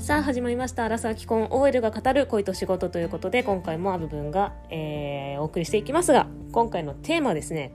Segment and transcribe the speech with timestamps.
[0.00, 7.72] さあ始まりました「アラサー既婚 OL が語る恋と仕事」ということで今回もアブ分が、えー、お送りしていきますが今回のテーマはですね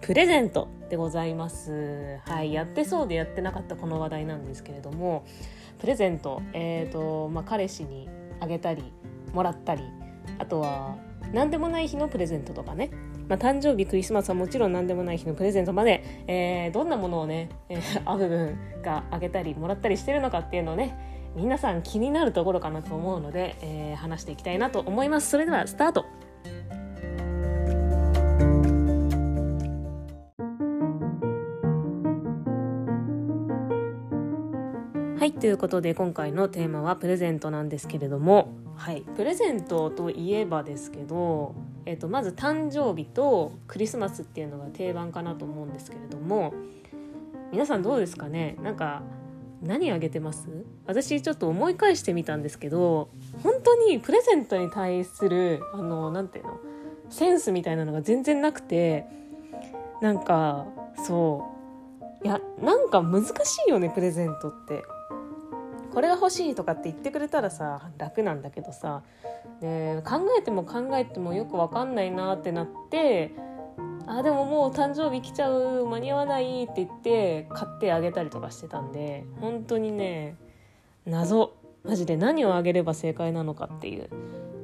[0.00, 2.20] プレゼントでございます。
[2.26, 5.24] はいやってそうでやってなかったこの話題なんですけれども
[5.80, 8.92] プレゼントえっ、ー、とまあ彼氏にあげたり
[9.32, 9.82] もらったり
[10.38, 10.94] あとは
[11.32, 12.90] 何でもない日のプレゼントとかね。
[13.26, 25.30] まあ、誕生日クリスマスはもちろん何でもない日のプレゼントまで、えー、どんなものをね、えー、アブ分があげたりもらったりしてるのかっていうのをね皆さん気になるところかなと思うので、えー、話していきたいなと思います。
[25.30, 26.04] それではスタート。
[35.18, 38.48] はいということで今回のテーマはプレゼントなんですけれども。
[38.76, 39.02] はい。
[39.16, 41.54] プレゼントといえばですけど、
[41.86, 46.54] えーと、とまず誕生日とクリスマスっていうのが定番かなと思うんですけれども。
[47.50, 48.56] 皆さんどうですかね？
[48.62, 49.02] なんか
[49.64, 50.46] 何あげてます？
[50.86, 53.08] 私ちょっと思い返してみたんですけど
[53.42, 56.60] 本当にプレゼントに対するあの何ていうの？
[57.10, 59.06] センスみたいなのが全然なくて
[60.00, 60.66] なんか
[61.06, 61.50] そ
[62.22, 62.26] う。
[62.26, 63.32] いやなんか難し
[63.66, 64.82] いよねプレゼントって。
[65.92, 69.02] これが欲しいとかって言ってくれたらさ楽なんだけどさ。
[69.60, 73.32] で考えても考えてもよく分かんないなってなって
[74.06, 80.36] あでももう誕生日来ちゃう間に合わないって言って買ってあげたりとかしてたんで本当にね
[81.06, 81.52] 謎。
[81.84, 84.08] マジで何をあげれば正解なのかっていう。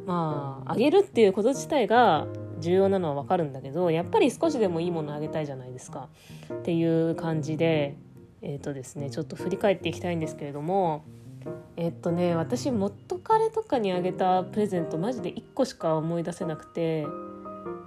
[0.07, 2.27] まああげるっていうこと自体が
[2.59, 6.09] 重要なのは分かるんだけどやっぱり少しでもいいものあげたいじゃないですか。
[6.53, 7.97] っていう感じで
[8.43, 11.05] えっ、ー、とですねちょっと振り返っていきたいんですけれども
[11.77, 17.07] えっとね私元彼とかにあげたプレゼントマジで1個しか思い出せなくて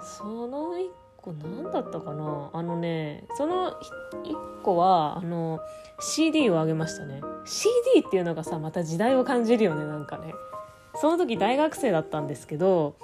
[0.02, 2.50] その1個何だったかな？
[2.54, 5.60] あのねその1個はあの
[6.00, 7.22] CD をあげましたね。
[7.46, 10.34] CD っていうのがさまた時代を感じるよねなんかね。
[10.96, 12.96] その時大学生だったんですけど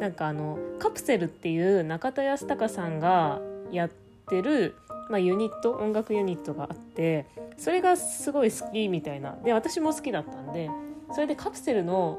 [0.00, 3.40] なんかあのカプセルっていう中田康隆さんが
[3.70, 3.90] やっ
[4.28, 4.76] てる、
[5.10, 7.26] まあ、ユニット音楽ユニットがあって
[7.58, 9.36] それがすごい好きみたいな。
[9.44, 10.70] で私も好きだったんで
[11.12, 12.18] それでカプセルの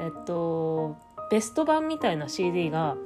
[0.00, 0.96] えっと
[1.30, 2.96] ベスト版みたいな CD が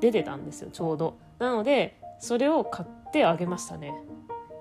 [0.00, 1.23] 出てたんですよちょうど。
[1.38, 3.94] なのでそれを買ってあげましたね。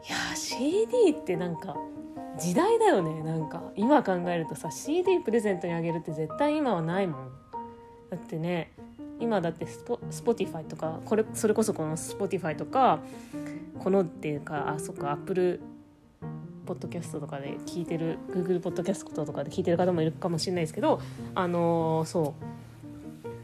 [0.08, 1.78] いや CD ってなんか
[2.38, 3.24] 時代だよね。
[3.24, 7.32] なんか今考えるとさ CD プレゼントにあげるって絶対今はないもん。
[8.10, 8.72] だってね
[9.20, 13.00] 今だってスポ Spotify とかこれそれこそこの Spotify とか
[13.80, 15.62] このっていうかあそっか Apple
[16.66, 21.02] Podcast とかで聞いてる Google ポッドキャストとかで聞いてる方もいるかもしれないですけど
[21.36, 22.44] あのー、そう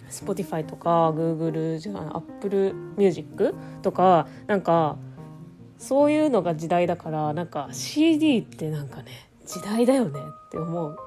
[0.09, 4.97] Spotify とか Google じゃない Apple Music とかなんか
[5.77, 10.97] そういうのが時代だからなんか CD ってなんかね時代だよねって思う。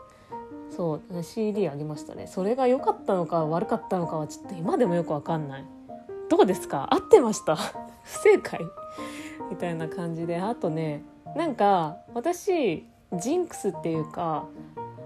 [0.74, 2.26] そう CD あげましたね。
[2.26, 5.64] それが良かったのか悪かったのかはちょっと今でもよくわかんない。
[6.30, 6.88] どうですか？
[6.94, 7.56] 合ってました？
[8.02, 8.60] 不正解？
[9.50, 10.40] みたいな感じで。
[10.40, 11.04] あとね
[11.36, 12.86] なんか私
[13.20, 14.46] ジンクスっていうか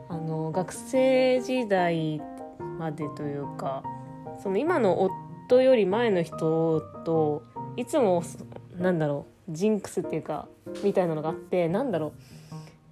[0.08, 2.35] あの学生時代って
[2.78, 3.82] までというか
[4.42, 7.42] その今の夫より前の人と
[7.76, 8.22] いつも
[8.76, 10.48] なんだろうジンクスっていうか
[10.82, 12.12] みたいなのがあってなんだろう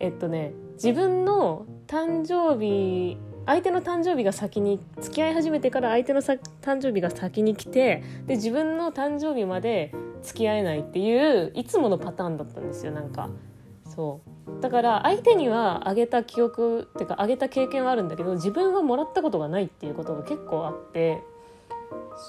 [0.00, 6.38] えっとね自分の誕生日相手の誕生日が先に付き合い始めてから相手の誕
[6.80, 13.28] 生日が先に来てで自分の誕生日まで付き合えないっていういつものパターンだったんですよなんか。
[13.94, 14.60] そう。
[14.60, 21.22] だから相手にはあげた記憶っていうかあげた経験はあるんだけど自分はもらったことがないっていうことが結構あって。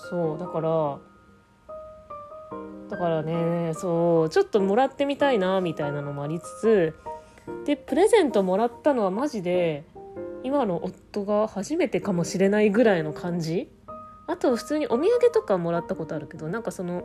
[0.09, 0.38] そう。
[0.38, 1.00] だから
[2.90, 6.96] だからねそうちょっともらってみたいなみたいなのもありつつ
[7.66, 9.86] でプレゼントもらったのはマジで
[10.44, 13.72] 今の夫が初めてかもしれないぐらいの感じ。
[14.28, 17.04] あと普通にお土産とかもらったことあるけどなんかその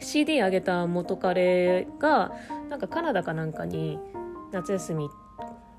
[0.00, 2.32] CD あげた元彼が
[2.68, 3.98] なんかカナダかなんかに
[4.52, 5.08] 夏休み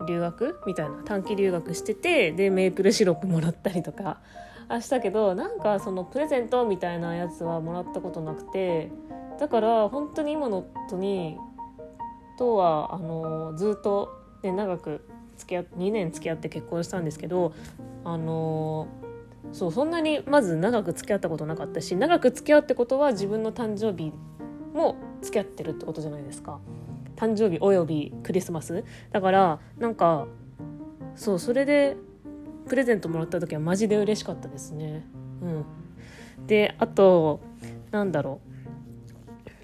[0.08, 4.19] 留学みたいな短期留学しててでメープルシロップもらったりとか
[4.69, 8.92] あしたけどなんかそのプレゼントみたいなやつはもらったことなくて
[9.40, 11.38] だから本当に今の夫に
[12.38, 14.10] とはあのずっと、
[14.44, 15.02] ね、長く
[15.38, 17.54] 付き合2年付き合って結婚したんですけど
[18.04, 18.88] あの
[19.52, 24.14] そうそんなにまず長く付き合ったことなかったし長く付き合うってことは自分の誕生日
[24.74, 26.60] も付き合ってるってことじゃないですか。
[27.16, 28.84] 誕生日およびクリスマス。
[29.12, 30.28] だからなんか
[31.16, 31.98] そうそれで
[32.68, 35.06] プレゼントもらった時はマジで嬉しかったですね。
[35.42, 35.66] うん。
[36.46, 37.40] であと
[37.92, 38.42] なんだろ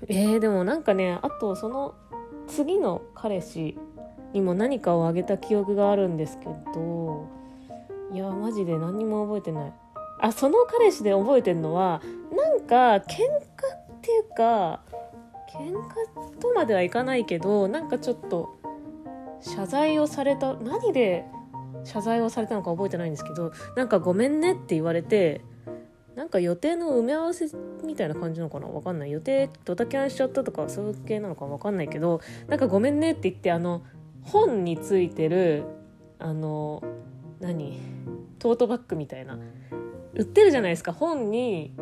[0.01, 0.06] う。
[0.07, 1.94] えー、でもなんかねあとその
[2.47, 3.77] 次の彼氏
[4.33, 7.27] にも何かをあげた記憶があるんですけど
[8.13, 9.74] いやマジで何も覚えてない。
[10.19, 12.01] あその彼氏で覚えてるのは
[12.36, 14.81] なんか喧嘩っていうか
[15.51, 18.56] 喧嘩とまではいかないけどなんかちょっと
[19.42, 21.25] 謝罪をされた何で
[21.83, 25.42] 謝罪をされたのか覚えてないんですけどなんかごめんねって言われて
[26.15, 27.48] なんか予定の埋め合わせ
[27.83, 28.68] みたいな感じなのかな？
[28.68, 29.12] わかんない。
[29.12, 33.81] 予定ドタキャンしちゃったとかそういう系なのかわかんないけどなんかごめんねって言ってあの
[34.21, 35.65] 本についてる
[36.19, 36.81] あの
[37.43, 37.79] 何？
[38.39, 39.37] トートバッグみたいな。
[40.13, 40.93] 売ってるじゃないですか。
[40.93, 41.75] 本に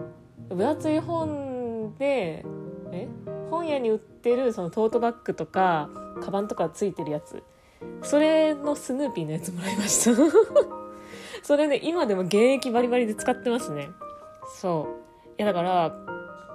[0.49, 2.45] 分厚い本で
[2.91, 3.07] え？
[3.49, 5.89] 本屋に売ってるそのトートバッグとか
[6.21, 7.43] カバンとかついてるやつ。
[8.03, 10.11] それのスヌーピーのやつもらいました。
[11.43, 13.89] それね今でも現役バリバリで使ってますね。
[14.59, 15.29] そう。
[15.37, 15.95] いやだから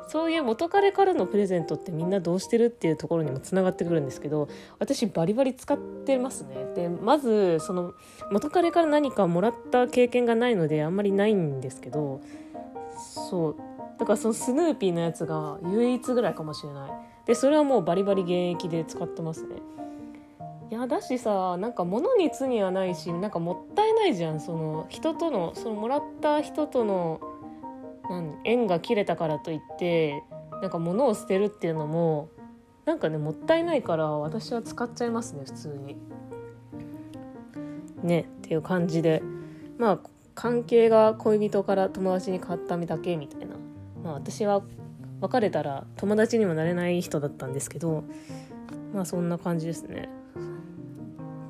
[0.08, 4.48] そういう元彼からのプレゼントってみんなどうしてるっていうところにもつながってくるんですけど
[4.78, 6.54] 私バリバリ使ってますね。
[6.74, 7.94] でまずその
[8.30, 12.20] 元彼から何かもらった経験がないのであんまりないんですけど
[13.30, 13.56] そう。
[13.98, 16.90] だからそのスヌーピーのやつが唯一ぐらいかもしれない。
[17.26, 19.56] でそれはもうバリバリ現役で使ってますね。
[20.70, 24.40] いやだしさなんか物に罪はないしなんかもったいないじゃん。
[24.40, 27.20] その人とのそのもらった人との
[28.10, 30.22] なん縁が切れたからといって
[30.62, 32.28] なんか物を捨てるっていうのも
[32.84, 35.96] なんかねもったいないから私は使っちゃいますね普通に。
[38.02, 39.22] ねっていう感じで
[39.78, 40.00] まあ
[40.34, 43.56] 関係が恋人から友達に変わっただけみたいな
[44.04, 44.62] まあ私は
[45.20, 48.04] 別れたら友達にもなれない人だったんですけど
[48.94, 50.08] まあそんな感じですね。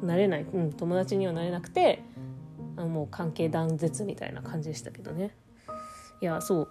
[0.03, 2.03] なれない、うん、友達にはなれなくて
[2.77, 5.35] あもう関係断絶みたいな感じでしたけどね。
[6.21, 6.69] いやそう。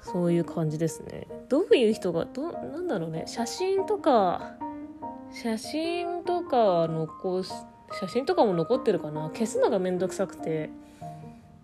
[0.00, 1.26] そういう感じですね。
[1.48, 3.24] どういう人がどなんだろうね。
[3.26, 4.54] 写真とか
[5.32, 7.52] 写真とか残す
[8.00, 9.28] 写真とかも残ってるかな。
[9.30, 10.70] 消すのがめんどくさくて。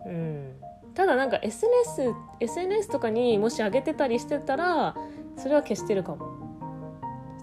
[0.05, 0.55] うん。
[0.93, 4.95] ただなんか SNS, SNS とかにもし上げてたりしてたら
[5.35, 6.27] それは消してるかも。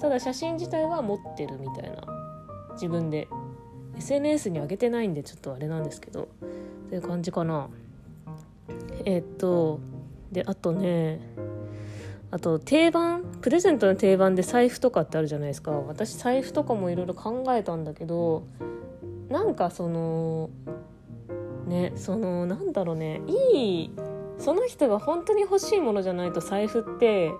[0.00, 2.02] ただ写真自体は持ってるみたいな。
[2.74, 3.28] 自分で。
[3.96, 6.22] SNS に上げてないんでちょっとあれなんですけど。
[6.22, 7.68] っていう感じかな。
[9.04, 9.80] えっと
[10.30, 11.20] であとね
[12.30, 15.72] あと定番プレゼントの定番で財布とかってあるじゃないですか。
[15.72, 18.46] 私財布とかもいろいろ考えたんだけど
[19.28, 20.50] なんかその
[21.66, 23.90] ねそのなんだろうねいい
[24.38, 27.32] その人が本当に欲しいものじゃないと財布って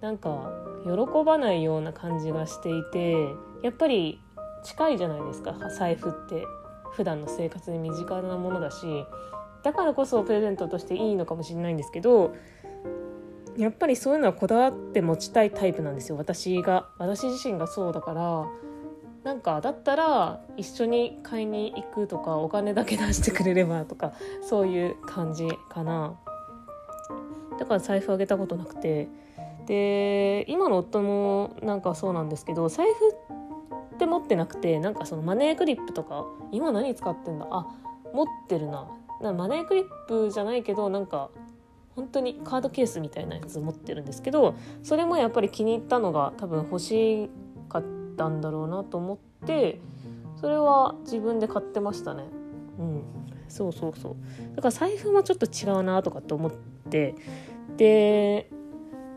[0.00, 0.52] なんか
[0.84, 3.16] 喜ばないような感じがしていて
[3.62, 4.20] やっぱり
[4.62, 6.44] 近いじゃないですか財布って。
[6.94, 9.04] 普段の生活に身近なものだし。
[9.64, 12.34] だからこそプレゼントとしていいのかもしれないんですけど
[13.56, 16.16] やっぱりそういうのはこだわって持ちたいタイプなんですよ。
[16.16, 18.46] 私が私自身がそうだから。
[19.24, 24.12] なんかだったら一緒に買いに行くとかお金だけ出してくれればとか
[24.42, 26.18] そういう感じかな。
[27.58, 29.08] だから財布あげたことなくて。
[29.66, 37.46] で今の夫もなんかそうなんですけど財布って持ってなくてなんかそのマネークリップとか今何使ってんだ？
[37.50, 37.66] あ
[38.12, 38.86] 持ってるな。
[39.24, 41.30] なマネークリップじゃないけどなんか
[41.96, 47.30] 本当にカードケースみたいなやつ持ってるんですけどそれもやっぱり気に入ったのが多分欲し
[47.68, 47.84] かっ
[48.16, 49.80] たんだろうなと思って
[50.40, 52.24] それは自分で買ってましたね。
[52.78, 53.02] うん。
[53.48, 54.16] そうそうそう。
[54.56, 56.52] だから財布もちょっと違うなとかって思っ
[56.90, 57.14] て
[57.76, 58.50] で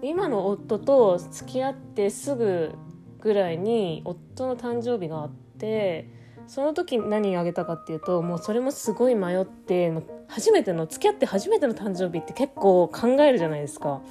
[0.02, 2.76] 今の夫と付き合ってすぐ
[3.20, 6.10] ぐらいに夫の誕生日があって
[6.48, 9.94] その時何あげたかっていうともうそれもすごい迷って
[10.28, 14.02] 初めての付き合って初めての誕生日って結構考えるじゃないですか。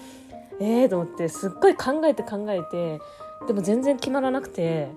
[0.60, 2.98] えーと思ってすっごい考えて考えて
[3.46, 4.88] でも全然決まらなくて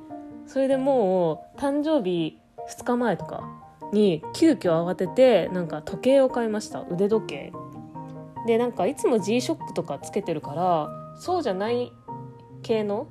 [0.48, 2.38] それでもう誕生日
[2.70, 3.44] 2日前とか
[3.92, 7.54] に急遽慌ててなんか時計を買いました腕時計
[8.48, 11.92] でなんかいつも G ショックとかつけてるからそうじゃない
[12.64, 13.08] 系の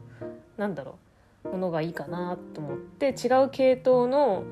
[0.57, 1.08] なんだろう
[1.53, 4.45] ものがいいかなと思って違う系統の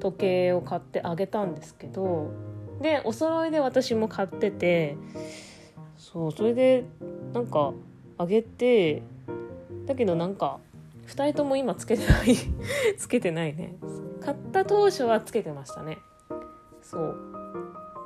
[0.00, 2.30] 時計を買ってあげたんですけど
[2.80, 4.96] でお揃いで私も買ってて
[5.98, 6.84] そうそれで
[7.32, 7.72] なんか
[8.18, 9.02] あげて
[9.86, 10.58] だけどなんか
[11.06, 12.36] 2人とも今つけてない
[12.96, 13.76] つけてないね。
[14.20, 15.98] 買った当初はつけてましたね。
[16.82, 17.16] そう。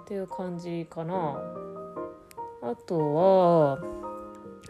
[0.05, 1.39] っていう感じかな。
[2.63, 3.79] あとは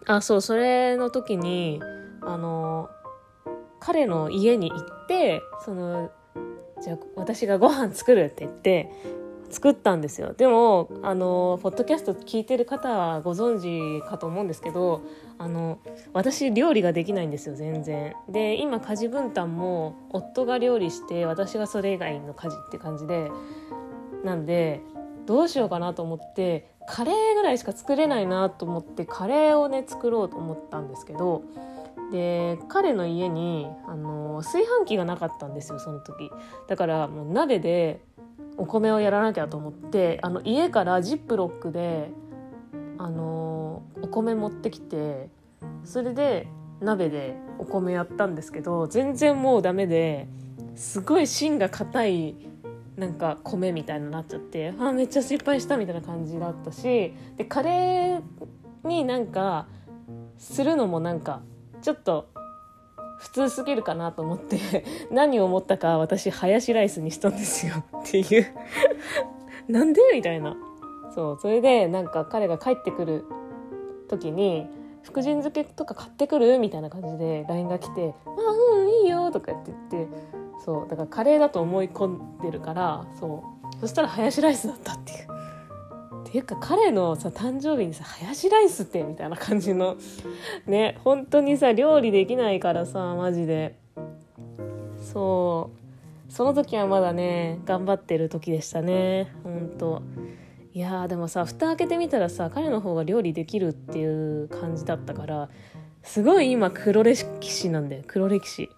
[0.07, 1.81] あそうそれの時に
[2.23, 2.91] あの
[3.85, 6.11] 彼の家に行ってその
[6.83, 8.91] じゃあ私がご飯作るって言って
[9.51, 10.33] 作ったんですよ。
[10.33, 15.03] でもあのポッドキャスト聞いてる方はご存知かと思うんですけど
[15.39, 15.79] あの
[16.15, 18.15] 私料理ができないんですよ全然。
[18.29, 23.31] で今家事分担も夫が料理して私がそれ以外の家事って感じで
[24.25, 24.81] なんで
[25.27, 31.43] どうしようかなと思ってカレーぐらいしか作れないなと思ってカレーをね作ろうと思ったんですけど
[32.13, 36.31] で彼の家にあの炊飯器がなかったんですよその時。
[36.69, 38.01] だからもう鍋で
[38.57, 42.11] お米をやらなきゃと思ってあの家からジップロックで
[42.99, 45.29] あのお米持ってきて
[45.85, 46.47] それで
[46.81, 50.29] 鍋でお米やったんですけど全然もうダメで
[50.77, 52.35] すごい芯が硬い
[52.97, 59.67] なんか米みたいになっちゃってあめっちゃ失敗したみたいな感じだったしでカレーになんか
[60.39, 61.41] するのもなんか
[61.85, 62.29] ちょっと
[63.19, 64.59] 普通すぎるかなと思って
[65.13, 68.47] 何を思ったか私ハヤシライスにしたんですよっていう
[69.69, 70.57] なんでみたいな
[71.15, 73.27] そうそれでなんか彼が帰ってくる
[74.09, 74.67] 時に
[75.03, 80.17] 福神漬けとか買ってくるみたいな感じで LINE が来て「あうんいいよ」とかって言って
[80.65, 85.34] そうだからカレーだと思い込んでるからそうそしたらハヤシライスだったっていう。
[86.35, 89.97] ていうか彼のさ誕生日にさハヤシライスってみたいな感じの
[90.67, 93.79] ね本当にさ料理できないからさマジで。
[95.13, 95.71] そ
[96.29, 96.33] う。
[96.33, 99.33] その時はまだね頑張ってる時でしたね。
[99.45, 100.03] ほんと。
[100.73, 105.49] いやでもさ蓋開けてみたらさ彼の方が料理できるっていう感じだったから
[106.03, 108.03] すごい今黒歴史なんだよ。
[108.09, 108.69] 黒歴史。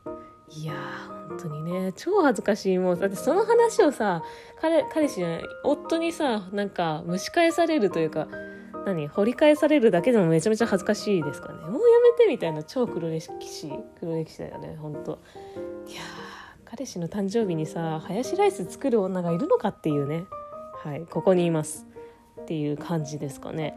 [0.50, 2.78] いやー本当にね超恥ずかしい。
[2.78, 4.22] もうだってその話をさ
[4.60, 8.28] 彼彼氏じゃない夫にさなんか蒸し返されるというか
[8.86, 11.54] 何掘り返されるだけでもめちゃめちゃ恥ずかしいですかね。
[11.60, 15.18] もうやめてみたいな超黒歴史黒歴史だよねほんと
[15.88, 16.02] いや
[16.64, 20.24] 彼氏の誕生日にさハヤシライス作る女がいるのかっていうね。
[20.84, 21.86] はいここにいます。
[22.40, 23.74] っていう感じですかね。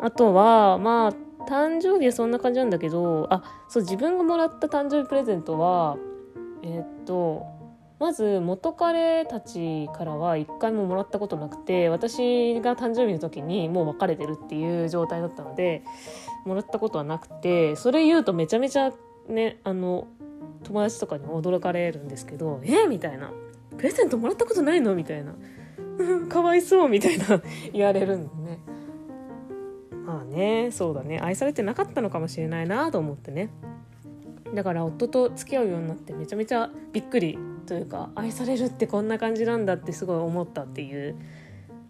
[0.00, 1.12] あとはまあ
[1.46, 5.96] 誕生日はそんな感じなんだけどあそう自分がもらった誕生日プレゼントは
[6.66, 7.46] えー、っと
[7.98, 15.82] まず元彼たちからは一回ももらったことなくて私が誕生日の時にもう別れてるっていう状態だったので
[16.44, 18.92] もらったことはなくてそれ言うとめちゃめちゃ
[19.28, 20.08] ねあの
[20.64, 23.32] 友達とかに驚かれるんですけど「えみたいな
[23.78, 25.34] 「プレゼントもらったことないの?」みたいな。
[26.28, 27.40] かわいそうみたいな。
[27.72, 28.58] 言われるんでね。
[30.04, 31.18] まあねそうだね。
[31.20, 33.50] 愛されてなかったのかもしれないなと思ってね。
[34.54, 41.16] だから夫と付き合うようになってめちゃめちゃびっくりというか愛されるってこんな感じなんだってすごい思ったっていう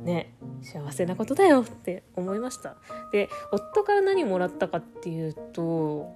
[0.01, 0.33] ね
[0.63, 2.77] 幸せなことだよって思いました。
[3.13, 6.13] で夫から何もらったかっていうと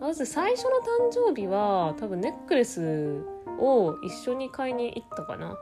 [0.00, 3.22] まず最初の誕生日は多分ネックレス
[3.58, 5.56] を一緒に買いに行ったかな。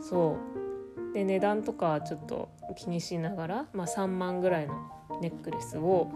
[0.00, 1.14] そう。
[1.14, 4.74] で値段とかちょっと気にしながら、まあ、3万ぐらいの
[5.20, 6.10] ネックレスを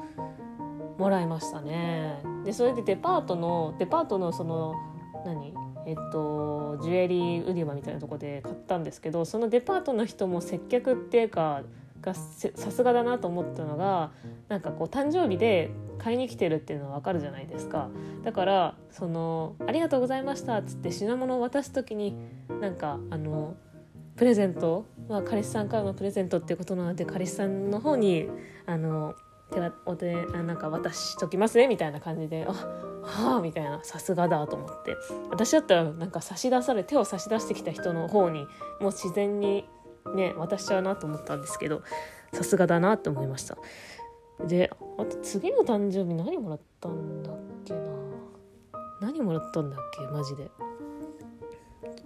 [1.03, 2.23] もらいましたね。
[2.45, 4.75] でそれでデパートのデパートのその
[5.27, 5.53] 何？
[5.85, 11.63] えっとジュエリー売り場みたいなとこで買ったんですけどそのデパートの人も接客っていうか
[12.01, 14.13] がさすがだなと思ったのが
[14.49, 17.89] なんかこう誕生日で買いに来てるっていうのは分かるじゃないですか。
[18.23, 22.17] だからその「ありがとうございました」っつって品物を渡す時に
[22.61, 23.55] なんかあの
[24.15, 28.29] プレゼント、まあ、彼氏さんからのプレゼントっていうことなので彼氏さんの方に
[28.67, 29.15] あの
[29.53, 34.97] 手はお手あなんか渡しときますねみたいな感じであはあみたいなさすがだと思って。
[35.31, 38.41] 私だったらなんか差し出され手を差し出してきた人の方に
[38.81, 39.65] もう自然に
[40.15, 41.83] ね渡しちゃうなと思ったんですけど
[42.33, 43.57] さすがだなと思いました。
[44.47, 47.81] であと次の誕生日何もらったんだっけな？
[49.01, 50.07] 何もらったんだっけ？
[50.07, 50.51] マジで。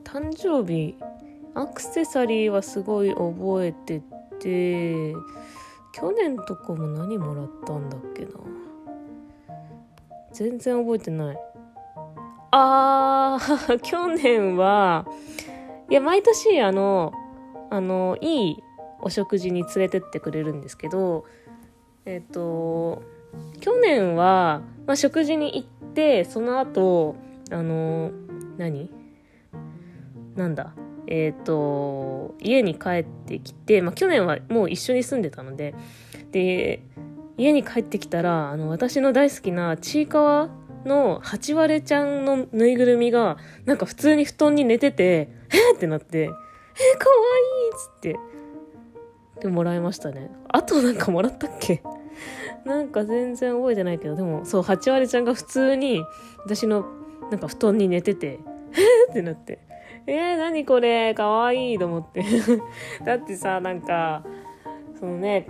[0.05, 0.97] 誕生日
[1.55, 4.03] アクセサリーはすごい覚えて
[4.41, 5.15] て
[5.99, 8.33] 去年とかも何もらったんだっけな。
[10.31, 11.39] 全然覚えてない。
[12.51, 15.07] あー 去年は
[15.89, 17.13] いや毎年あの
[17.71, 18.57] あのいい
[19.01, 21.25] お食事に連れてってくれるんですけど
[22.05, 23.03] えっ、と
[23.61, 27.17] 去年は、まあ、食事に行ってその後
[27.51, 28.11] あの
[28.59, 28.91] 何？
[30.35, 30.75] なんだ？
[31.07, 35.75] え、ー、と、家に帰ってきて、まあ、去年はもう一緒に住んでたので、
[36.33, 36.83] で、
[37.37, 40.51] 家に帰ってきたら、あの、私の大好きなちいかわ
[40.85, 48.17] の八割ちゃんのぬいぐるみが、なんか普通に布団に寝てて、えー、ってなって、え、かわいいっつって、
[49.41, 50.31] でもらいましたね。
[50.49, 51.83] あとなんかもらったっけ？
[52.65, 56.03] なんか全然覚えてないけど、でも、そう、八割ちゃんが普通に、
[56.45, 56.87] 私の、
[57.31, 59.66] なんか布団に寝てて、えー、ってなって、
[60.07, 61.15] えー、何これ？
[61.15, 62.25] かわいいと思って。
[63.05, 64.23] だってさなんか
[64.99, 65.47] そのね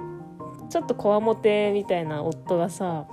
[0.68, 3.06] ちょっとこわもてみたいな夫がさ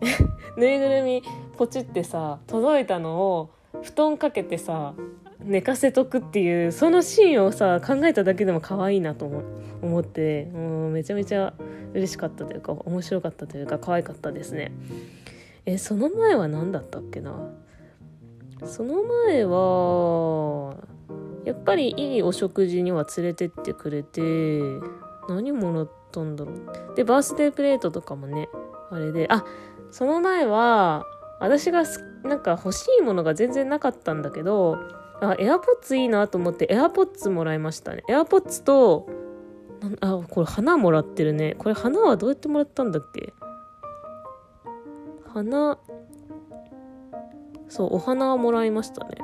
[0.56, 1.22] ぬいぐるみ
[1.56, 3.50] ポチってさ届いたのを
[3.82, 4.94] 布団かけてさ
[5.40, 9.26] 寝かせとくっていうそのシーンをさ考えただけでも可愛いなと
[9.82, 10.46] 思って。
[10.46, 11.54] もうめちゃめちゃ
[11.94, 14.72] 嬉しかったというか面白かったというか可愛かったですね。
[15.66, 17.50] えその前は何だったっけな？
[18.64, 20.76] その前は
[21.44, 24.20] やっぱりいいお食事には連れてってくれて
[25.28, 26.94] 何もらったんだろう。
[26.96, 28.48] でバースデープレートとかもね
[28.90, 29.44] あれであ
[29.90, 31.04] その前は
[31.40, 31.84] 私が
[32.24, 34.76] なんか欲しいものが全然なかったんだけど
[35.20, 38.02] あエアポッツいいなと思ってエアポッツもらいましたね。
[38.08, 39.08] エアポッツと
[40.00, 41.54] あこれ花もらってるね。
[41.58, 43.32] これ花はどうやってもらったんだっけ？
[45.32, 45.78] 花
[47.68, 49.16] そうお花はもらいましたね。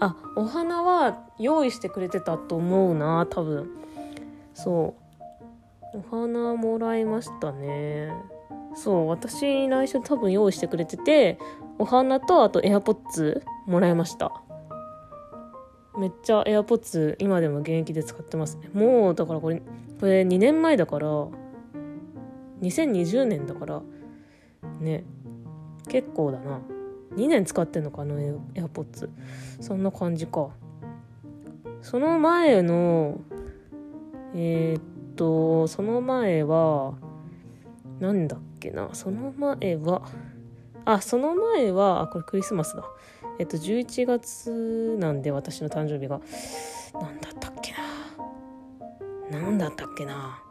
[0.00, 3.70] あお花は用意してくれてたと思うな多分。
[4.54, 4.94] そ
[5.94, 5.98] う。
[5.98, 8.12] お花もらいましたね。
[8.74, 11.38] そう私に内緒多分用意してくれてて
[11.78, 14.32] お花とあとエアポッツもらいました。
[15.98, 18.68] めっちゃエアポッツ今でも現役で使ってますね。
[18.74, 19.62] もうだからこれ
[19.98, 21.06] これ2年前だから
[22.60, 23.82] 2020年だから
[24.80, 25.04] ね。
[25.88, 26.60] 結構だな。
[27.14, 28.20] 2年使ってんのかあの
[28.54, 29.10] エアポッツ。
[29.60, 30.50] そんな感じか。
[31.82, 33.20] その前の
[34.34, 34.82] えー、っ
[35.14, 36.94] とその前は
[38.00, 38.90] なんだっけな。
[38.92, 40.02] その前は
[40.84, 42.84] あその前はあこれクリスマスだ。
[43.38, 46.20] えっと11月なんで私の誕生日が。
[46.94, 47.72] 何だったっけ
[49.30, 49.40] な。
[49.40, 50.42] 何だったっけな。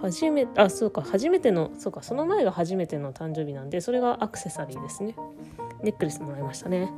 [0.00, 5.16] 初めあそうか初めてのそうかその前が初めての誕生日なんでそれがアクセサリーですね。
[5.82, 6.92] ネックレスもらいましたね。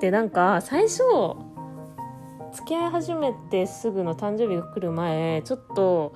[0.00, 1.02] でなんか最初
[2.52, 6.14] 付き合い始めてすぐの誕生日が来る前ちょっと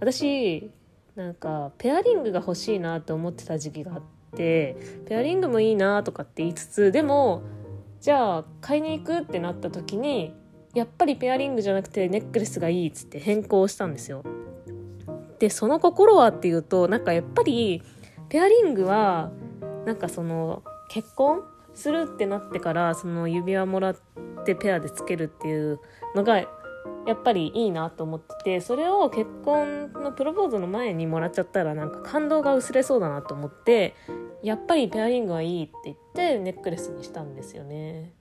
[0.00, 0.70] 私
[1.14, 4.02] なんかペアリングが欲しいなって思ってた時期があっ
[4.36, 4.76] て
[5.06, 7.42] ペアリングもいいなとかって言いつつでも
[8.00, 10.34] じゃあ買いに行くってなった時に
[10.74, 14.22] やっぱりペアリングじゃなくてネックレスがいいっつって変更したんですよ。
[15.38, 17.82] でその心はっていうとなんかやっぱり
[18.28, 19.30] ペアリングは
[19.86, 21.42] なんかその結婚
[21.74, 23.96] するってなってからその指輪もらっ
[24.44, 25.80] てペアでつけるっていう
[26.14, 26.46] のがや
[27.14, 33.94] っぱりいいなと思っててそれを結婚のプロポーズの前にもらっちゃったらなんか感動が薄れそうだなと思って
[34.42, 38.12] やっぱりペアリングはいいって言ってネックレスにしたんですよね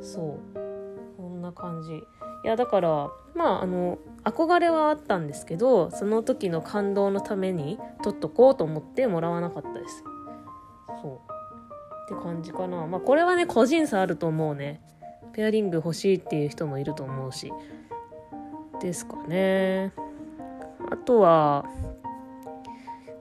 [0.00, 0.58] そう
[1.16, 2.02] こんな感じ
[2.44, 10.04] いやだからまああの憧れはあったんですけどその時の感動のために取っとこうと思ってもらわなかったです。
[11.02, 12.14] そう。
[12.14, 12.86] って感じかな。
[12.86, 14.80] まあこれはね個人差あると思うね。
[15.32, 17.52] ペアリング欲しいっていう人もいると思うし。
[18.80, 19.92] ですかね。
[20.90, 21.64] あとは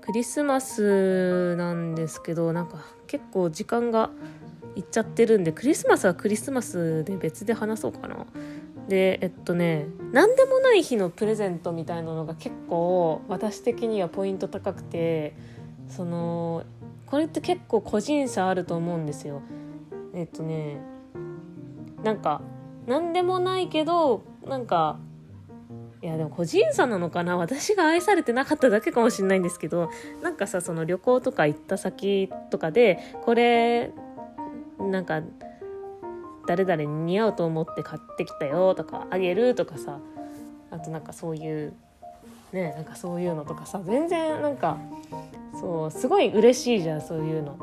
[0.01, 2.77] クリスマスなんですけどなんか
[3.08, 4.10] 結構時間が
[4.75, 8.25] いっちゃってるんでクリスマスはクリスマスで別で話そうかな。
[8.88, 15.36] でえっとね何でもない日のプレゼントみたいなのが結構私的にはポイント高くて
[15.89, 16.63] その
[17.06, 19.41] これって結構個人差あると思うんですよ。
[20.13, 20.80] えっとね
[22.04, 22.41] なんか
[22.86, 25.00] 何でもないけどなんか
[26.02, 27.38] いやでも個人差なのかな？
[27.38, 29.89] 私が愛されてなかっただけかもしれないんですけど
[30.21, 33.91] なんかさその旅行とか行った先とかでこれ
[34.80, 35.21] なんか
[36.47, 39.99] 誰々に似合うと思って買ってきたよとかあげるとかさ
[40.71, 41.73] あとなんかそういう
[42.53, 44.77] ねなんかそういうのとかさ全然なんか
[45.60, 47.57] そうすごい嬉しいじゃんそういうの。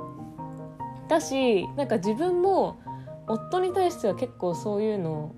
[1.08, 2.80] だしなんか自分も
[3.26, 5.34] 夫に対しては結構そういうの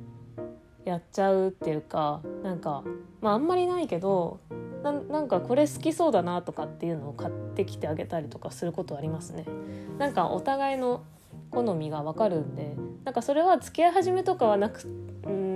[0.85, 2.85] やっちゃうっていうかなんか
[3.20, 4.40] まああんまりないけど
[4.82, 9.44] なんかこれ好きそうだなとかっていうのを買ってきてあげたりとかすることありますね。
[9.98, 11.02] なんかお互いの
[11.50, 14.85] 好みが分かるんでなんかそれは付き合い始めとかはなく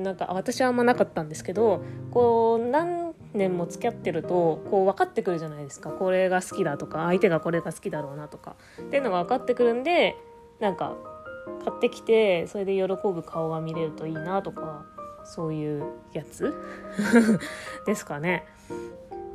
[0.02, 5.90] なんか私はあんまなかったんですけどこう何年も付き合ってるとこう分かってくるじゃないですか。
[5.90, 8.56] これが好きだとか相手がこれが好きだろうなとか。
[8.80, 10.16] っていうのが分かってくるんで
[10.58, 10.96] なんか
[11.64, 14.84] 買ってきてそれで喜ぶ顔が見れるといいなとか
[15.24, 16.54] そういうやつ？
[17.86, 18.44] ですかね。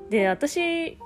[0.09, 0.97] で私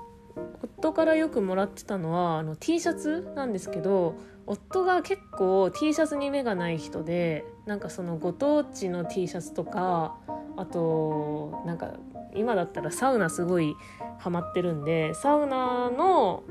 [0.62, 4.14] 夫からよくもらってたのはあの T シャツなんですけど
[4.52, 10.16] 夫が結構 T シャツに目がない人でなんかそのご当地の T シャツとか
[10.56, 11.94] あとなんか
[12.34, 13.74] 今だったらサウナすごい
[14.18, 16.42] ハマってるんでサウナの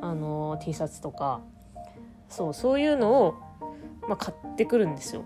[0.00, 1.40] あの T シャツとか
[2.28, 3.34] そうそういうのを
[4.08, 5.22] まあ、買ってくるんですよ。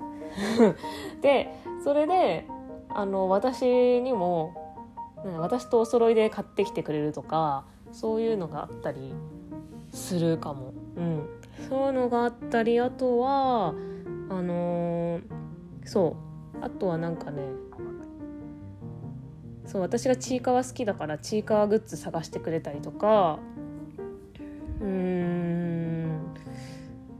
[1.22, 1.48] で
[1.82, 2.46] それで
[2.90, 4.74] あの私にも
[5.38, 9.14] 私とお揃いで買ってきてくれるとかそういうのがあったり
[9.90, 10.72] するかも。
[10.96, 11.26] うん、
[11.68, 13.74] そういうのがあったりあとは
[14.30, 15.22] あのー、
[15.84, 16.64] そう。
[16.64, 17.42] あとはなんかね
[19.66, 23.38] そう私がちいかわ好きだからちいかわグッズ探してくれたりとか
[24.80, 26.34] うーん。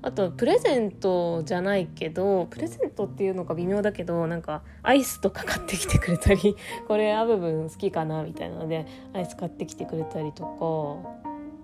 [0.03, 6.57] あとプレゼントじゃないけどプレゼントっていうのが微妙だけどなんかアイスとか買ってきてくれたり
[6.87, 10.45] これアブブン好きかなみたいなのでアイス買ってきてくれたりと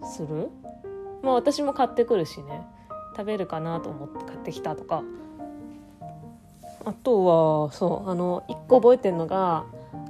[0.00, 0.48] かする？
[1.22, 2.62] まあ私も買ってくるしね。
[3.16, 5.02] 食べるかなと思って買ってきたとか。
[6.84, 7.24] あと
[7.66, 9.66] はそうあの1個覚えてるのが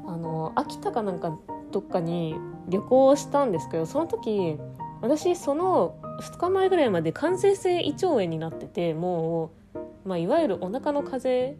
[0.07, 1.37] あの秋田かなんか
[1.73, 2.37] どっかに
[2.69, 4.57] 旅行したんですけどその時
[5.01, 11.59] 私その2日前ぐらいまで感染性胃腸炎になっててもう、まあ、いわゆるお腹の風邪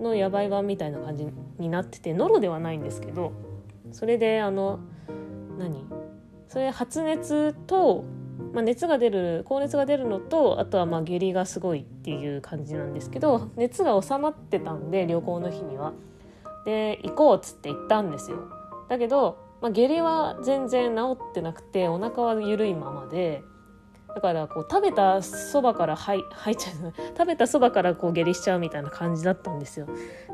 [0.00, 1.26] のやばい版みたいな感じ
[1.58, 3.32] になっててノロではないんですけど
[3.92, 4.80] それであの
[5.58, 5.86] 何？
[6.48, 8.04] それ発熱と
[8.52, 15.92] まあ、熱が出る高熱が出るのとあとはまあ下痢がすごいっていう感じなんですけど熱が収まってたんで旅行の日には。
[16.64, 18.38] で行こうっつって行ったんですよ。
[18.88, 23.42] だけど、まあ、下痢は全然治ってなくてお腹は緩いままで
[24.14, 29.86] だからこう食べたそばから入入っちゃう食べたそばからこう下痢しちゃうみたいな感じだったんですよ。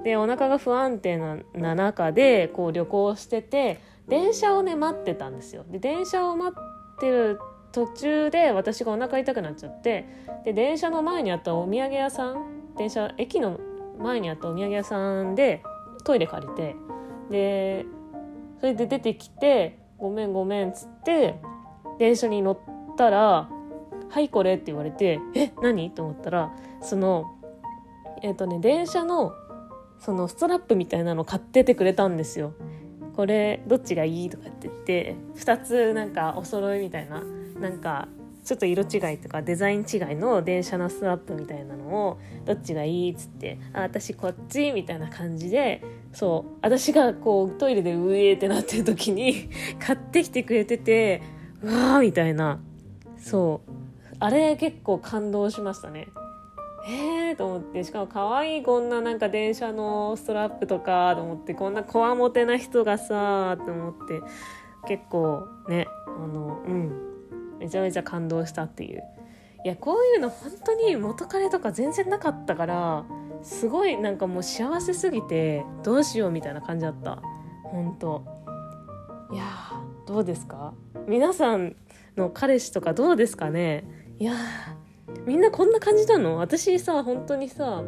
[0.05, 1.19] でお腹が不安定
[1.55, 5.65] な中でこう旅行してて電車をね待ってたんですよ。
[5.69, 7.39] で電車を待ってる
[7.75, 10.07] 途中で私がお腹痛くなっちゃって
[10.45, 13.59] で電車の前にあったお土産屋さん電車駅の
[13.99, 15.63] 前にあったお土産屋さんで
[16.05, 16.77] トイレ借りて
[17.31, 17.85] で
[18.61, 21.35] それで出てきて「ごめんごめん」っつって
[21.99, 22.59] 電車に乗っ
[22.97, 23.49] たら
[24.09, 27.35] 「はいこれ」って言われて「え何?」と思ったらその
[28.23, 29.33] えっ、ー、とね電車の
[29.99, 32.53] そのストラップみたいなの買っててくれたんですよ。
[33.17, 34.31] これどっちがいい？
[34.31, 37.23] とかって言って2つなんかお揃いみたいな
[37.65, 38.09] なんか
[38.45, 49.49] ちょっと色違いとかデザイン違いの電車のストラップみたいなのをどっちがいいっつってあ私こっちみたいな感じでそう私がこうトイレでうえーってなってる時に
[49.81, 51.23] 買ってきてくれてて
[51.63, 52.61] うわーみたいな
[53.17, 53.73] そう
[54.19, 56.09] あれ結構感動しましたね。
[56.87, 64.21] えーと思ってしかも可愛いこんななんか電車のストラップとかと思ってこんなこわもてな人がさと思って
[64.87, 67.14] 結構ねあのうん。
[67.59, 69.03] めちゃめちゃ感動したっていう。
[69.65, 73.05] いやこういうの本当に元彼とか全然なかったから
[73.43, 77.23] すごいなんかもう幸せすぎてどうしようみたいな感じだった。
[77.65, 78.25] 本当。
[79.33, 79.45] いや
[80.07, 80.75] どうですか？
[81.09, 81.77] 皆さん
[82.17, 83.85] の彼氏とかどうですかね？
[84.19, 84.35] いや
[85.27, 86.37] みんなこんな感じなの？
[86.37, 87.83] 私さ本当にさ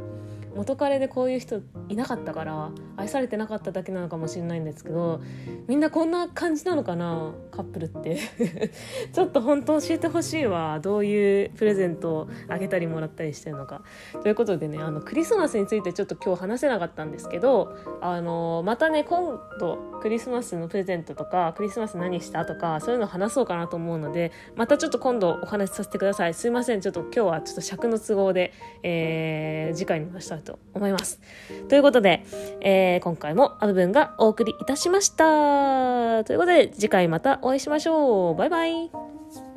[0.57, 5.21] 元彼でこういう人いなかったから愛されてなかっただけなのかもしれないんですけど
[5.69, 8.19] みんなこんな感じなのかなカップルって。
[9.13, 10.79] ちょっと本当教えてほしいわ。
[10.81, 13.83] どういうプレゼントをあげたりもらったりしてるのか。
[14.23, 26.35] ということでねあのクリスマスについてちょっと今日話せなかったんですけどあのまたね今度クリスマスのプレゼントとかクリスマス何したとかそういうの話そうかなと思うのでまたちょっと今度お話しさせてください。
[26.35, 26.81] すいません。
[26.81, 31.21] ちょっと今日はちょっと尺の都合で、えー、次回に回したと思います。
[31.69, 32.25] ということで、
[32.61, 36.25] えー、今回もアブブンがお送りいたしました。
[36.25, 38.35] ということで、次回またお会いしましょう。
[38.37, 39.56] バイバイ。